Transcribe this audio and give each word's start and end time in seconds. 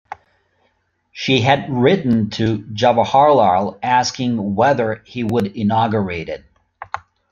She 1.11 1.41
had 1.41 1.69
written 1.69 2.31
to 2.31 2.57
Jawaharlal 2.63 3.77
asking 3.83 4.55
whether 4.55 5.03
he 5.05 5.23
would 5.23 5.55
inaugurate 5.55 6.27
it. 6.27 6.43